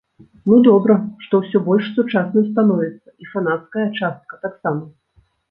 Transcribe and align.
Ну 0.51 0.55
добра, 0.67 0.95
што 1.25 1.41
ўсё 1.41 1.61
больш 1.67 1.89
сучасным 1.97 2.47
становіцца, 2.49 3.07
і 3.25 3.31
фанацкая 3.35 3.85
частка 3.99 4.43
таксама. 4.49 4.83